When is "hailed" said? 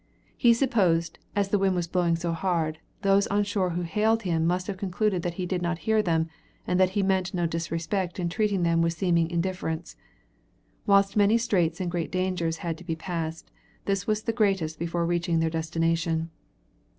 3.83-4.23